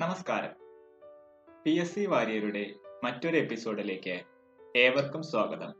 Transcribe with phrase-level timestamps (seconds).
[0.00, 0.52] നമസ്കാരം
[1.62, 2.62] P S C വാര്യരുടെ
[3.04, 4.14] മറ്റൊരു എപ്പിസോഡിലേക്ക്
[4.74, 5.72] ഏവർക്കും സ്വാഗതം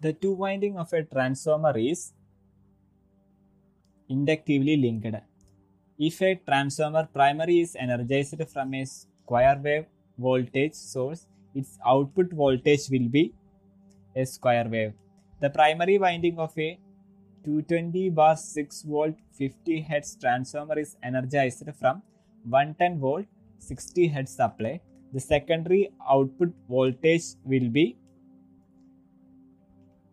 [0.00, 2.00] The two winding of a transformer is
[4.10, 5.18] inductively linked.
[5.98, 9.86] If a transformer primary is energized from a square wave
[10.18, 11.22] voltage source,
[11.54, 13.24] its output voltage will be
[14.16, 14.94] a square wave.
[15.40, 16.70] The primary winding of a
[17.44, 22.02] 220 bar 6 volt 50 hertz transformer is energized from
[22.48, 23.26] 110 volt
[23.58, 24.80] 60 hertz supply.
[25.12, 27.96] The secondary output voltage will be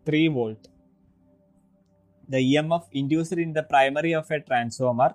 [0.05, 0.67] 3 volt.
[2.27, 5.13] The EMF induced in the primary of a transformer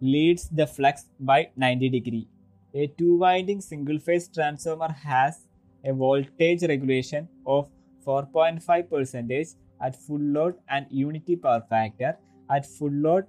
[0.00, 2.28] leads the flux by 90 degree.
[2.74, 5.40] A two winding single phase transformer has
[5.84, 7.68] a voltage regulation of
[8.06, 9.48] 4.5 percentage
[9.80, 12.16] at full load and unity power factor.
[12.50, 13.26] At full load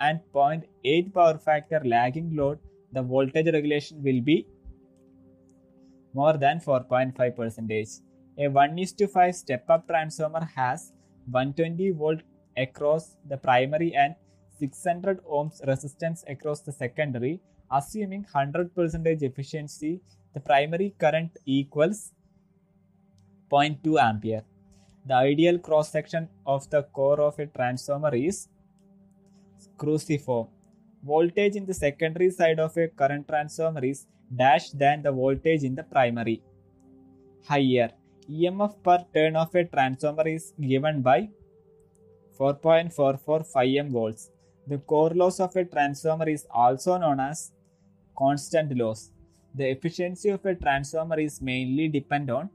[0.00, 2.58] and 0.8 power factor lagging load,
[2.92, 4.46] the voltage regulation will be
[6.14, 7.88] more than 4.5 percentage.
[8.38, 10.92] A 1 is to 5 step up transformer has
[11.30, 12.20] 120 volt
[12.56, 14.14] across the primary and
[14.58, 17.40] 600 ohms resistance across the secondary.
[17.70, 20.00] Assuming 100% efficiency,
[20.34, 22.12] the primary current equals
[23.50, 24.44] 0.2 ampere.
[25.08, 28.48] The ideal cross section of the core of a transformer is
[29.78, 30.48] cruciform.
[31.04, 35.76] Voltage in the secondary side of a current transformer is dash than the voltage in
[35.76, 36.42] the primary.
[37.46, 37.90] Higher.
[38.28, 41.28] EMF per turn of a transformer is given by
[42.36, 44.30] 4.44 m volts.
[44.66, 47.52] The core loss of a transformer is also known as
[48.18, 49.12] constant loss.
[49.54, 52.50] The efficiency of a transformer is mainly depend on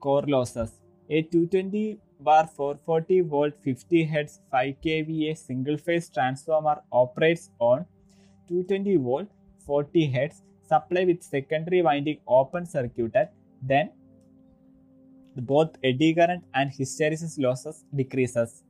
[0.00, 0.81] core losses.
[1.16, 7.84] A 220 bar 440 volt 50 Hz 5 kVA single phase transformer operates on
[8.48, 9.28] 220 volt
[9.66, 10.40] 40 Hz
[10.70, 13.28] supply with secondary winding open circuited
[13.72, 13.90] then
[15.50, 18.64] both eddy current and hysteresis losses decreases.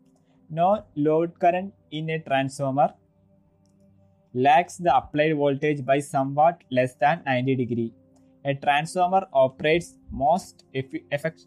[0.50, 2.92] No load current in a transformer
[4.34, 7.92] lags the applied voltage by somewhat less than 90 degree.
[8.44, 11.46] A transformer operates most effic-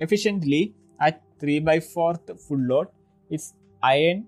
[0.00, 2.88] efficiently at 3 by 4th full load.
[3.30, 4.26] Its iron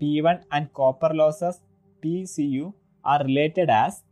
[0.00, 1.60] P1 and copper losses
[2.02, 2.72] PCU
[3.04, 4.02] are related as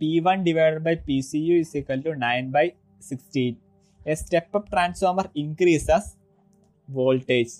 [0.00, 3.56] P1 divided by PCU is equal to 9 by 16.
[4.06, 6.16] A step up transformer increases
[6.88, 7.52] voltage.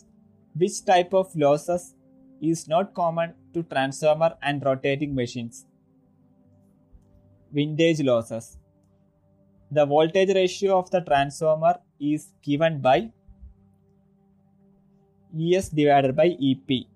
[0.54, 1.94] Which type of losses
[2.40, 5.66] is not common to transformer and rotating machines?
[7.52, 8.58] Windage losses.
[9.70, 13.10] The voltage ratio of the transformer is given by
[15.38, 16.86] ES divided by EP.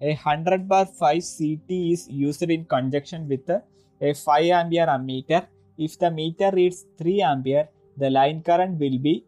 [0.00, 3.62] A 100 bar 5 CT is used in conjunction with a
[4.00, 5.46] a 5 ampere ammeter.
[5.78, 9.24] If the meter reads 3 ampere, the line current will be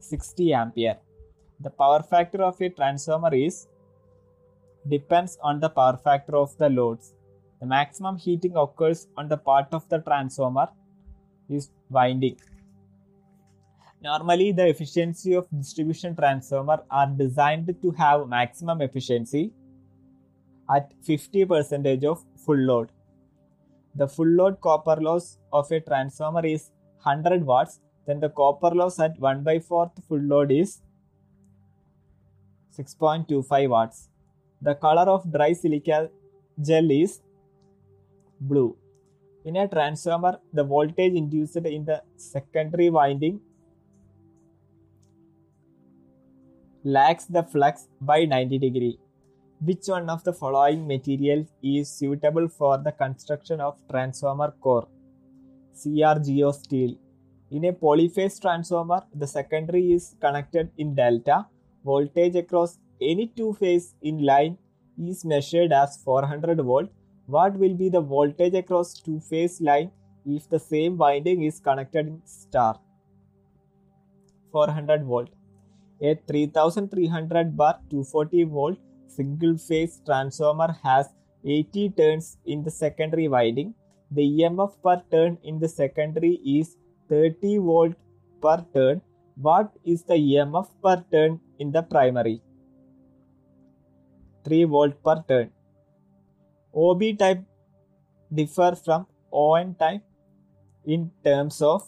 [0.00, 0.98] 60 ampere.
[1.60, 3.68] The power factor of a transformer is
[4.88, 7.14] depends on the power factor of the loads.
[7.60, 10.68] The maximum heating occurs on the part of the transformer
[11.48, 12.36] is winding.
[14.00, 19.52] Normally, the efficiency of distribution transformer are designed to have maximum efficiency
[20.70, 22.90] at 50% of full load.
[23.96, 26.70] The full load copper loss of a transformer is
[27.02, 30.82] 100 watts, then the copper loss at 1 by 4th full load is
[32.78, 34.08] 6.25 watts.
[34.62, 36.10] The color of dry silica
[36.60, 37.20] gel is
[38.40, 38.76] blue.
[39.48, 43.40] In a transformer, the voltage induced in the secondary winding
[46.84, 48.98] lags the flux by 90 degree.
[49.62, 54.86] Which one of the following materials is suitable for the construction of transformer core?
[55.80, 56.94] CRGO steel.
[57.50, 61.46] In a polyphase transformer, the secondary is connected in delta.
[61.86, 64.58] Voltage across any two phase in line
[64.98, 66.90] is measured as 400 volt.
[67.34, 69.90] What will be the voltage across two phase line
[70.24, 72.80] if the same winding is connected in star?
[74.50, 75.28] 400 volt.
[76.00, 78.78] A 3300 bar 240 volt
[79.08, 81.10] single phase transformer has
[81.44, 83.74] 80 turns in the secondary winding.
[84.10, 86.78] The EMF per turn in the secondary is
[87.10, 87.94] 30 volt
[88.40, 89.02] per turn.
[89.36, 92.40] What is the EMF per turn in the primary?
[94.44, 95.50] 3 volt per turn.
[96.74, 97.42] OB type
[98.32, 100.02] differ from ON type
[100.84, 101.82] in terms of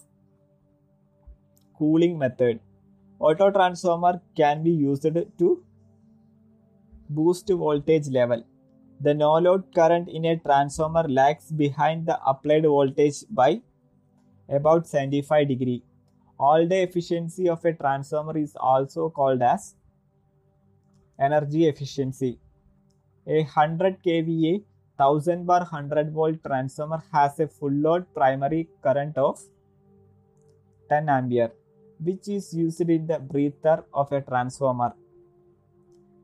[1.78, 2.60] cooling method.
[3.18, 5.64] Auto transformer can be used to
[7.08, 8.44] boost voltage level.
[9.00, 13.60] The no load current in a transformer lags behind the applied voltage by
[14.48, 15.82] about 75 degree.
[16.38, 19.74] All day efficiency of a transformer is also called as
[21.18, 22.38] energy efficiency.
[23.26, 24.62] A 100 kVA
[25.00, 29.40] 1000 bar 100 volt transformer has a full load primary current of
[30.90, 31.50] 10 ampere
[32.06, 34.92] which is used in the breather of a transformer.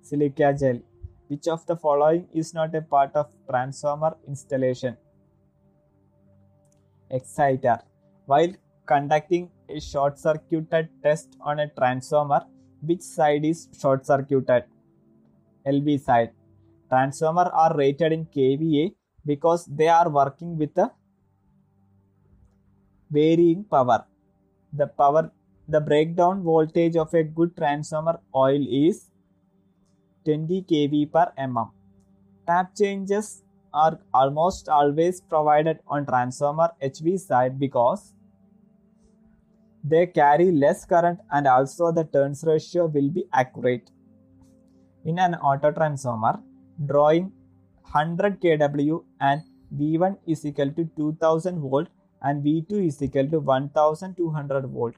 [0.02, 0.81] Silica gel.
[1.28, 4.96] Which of the following is not a part of transformer installation?
[7.11, 7.78] Exciter.
[8.26, 8.55] While
[8.87, 12.43] conducting a short circuited test on a transformer,
[12.81, 14.64] which side is short circuited?
[15.67, 16.31] LV side.
[16.88, 18.94] Transformer are rated in kVA
[19.24, 20.90] because they are working with a
[23.10, 24.04] varying power.
[24.72, 25.30] The power
[25.68, 29.10] the breakdown voltage of a good transformer oil is
[30.24, 31.70] 20 kV per mm.
[32.46, 33.42] Tap changers
[33.74, 38.14] are almost always provided on transformer HV side because
[39.82, 43.90] they carry less current and also the turns ratio will be accurate.
[45.04, 46.40] In an auto transformer,
[46.84, 47.32] drawing
[47.93, 49.43] 100 kW and
[49.75, 51.88] V1 is equal to 2000 volt
[52.23, 54.94] and V2 is equal to 1200 volt.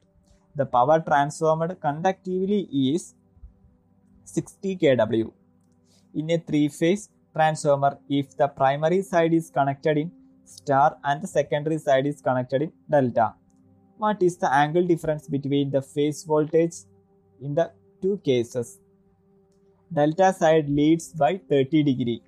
[0.57, 3.15] The power transformed conductively is
[4.25, 5.33] 60 kW.
[6.15, 10.11] In a three-phase transformer, if the primary side is connected in
[10.45, 13.35] star and the secondary side is connected in delta,
[13.99, 16.77] what is the angle difference between the phase voltage
[17.41, 17.71] in the
[18.03, 18.79] two cases?
[19.93, 22.23] Delta side leads by 30 degree.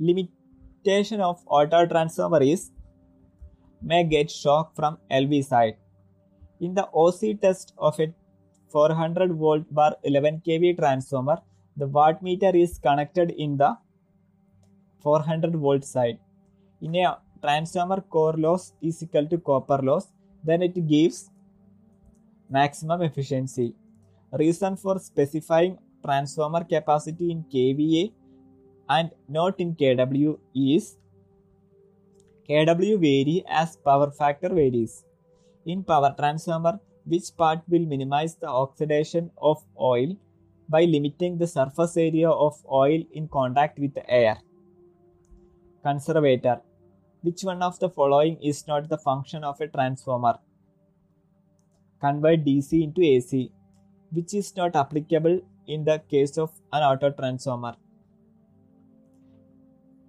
[0.00, 2.70] Limitation of auto transformer is
[3.82, 5.76] may get shock from LV side.
[6.60, 8.12] In the OC test of a
[8.70, 11.38] 400 volt bar 11 kV transformer,
[11.76, 13.76] the wattmeter is connected in the
[15.02, 16.18] 400 volt side.
[16.80, 20.08] In a transformer core loss is equal to copper loss,
[20.42, 21.30] then it gives
[22.48, 23.74] maximum efficiency.
[24.32, 28.12] Reason for specifying transformer capacity in kVA
[28.90, 30.96] and not in kW is
[32.48, 35.04] kW vary as power factor varies.
[35.64, 40.14] In power transformer, which part will minimize the oxidation of oil
[40.68, 44.38] by limiting the surface area of oil in contact with air?
[45.82, 46.60] Conservator.
[47.22, 50.38] Which one of the following is not the function of a transformer?
[52.00, 53.50] Convert DC into AC,
[54.10, 57.74] which is not applicable in the case of an auto transformer.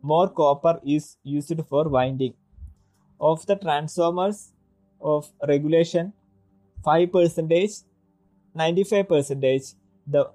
[0.02, 2.34] More copper is used for winding.
[3.20, 4.54] Of the transformers
[5.02, 6.14] of regulation,
[6.86, 7.72] 5 percentage,
[8.56, 9.64] 95 percentage.
[10.08, 10.30] The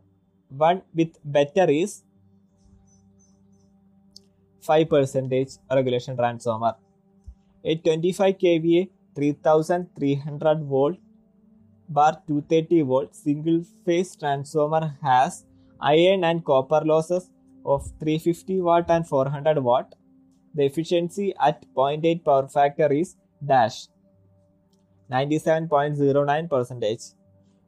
[0.48, 2.02] one with better is
[4.60, 6.74] 5 percentage regulation transformer.
[7.64, 10.98] A 25 kVA 3300 volt
[11.88, 15.44] bar 230 volt single phase transformer has
[15.80, 17.30] iron and copper losses
[17.64, 19.94] of 350 watt and 400 watt.
[20.54, 23.88] The efficiency at 0.8 power factor is dash
[25.10, 27.02] 97.09 percentage.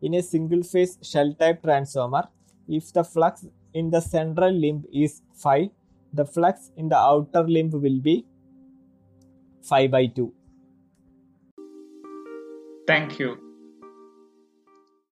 [0.03, 2.29] In a single phase shell type transformer,
[2.69, 5.69] if the flux in the central limb is 5,
[6.12, 8.25] the flux in the outer limb will be
[9.62, 10.33] 5 by 2.
[12.87, 13.46] Thank you.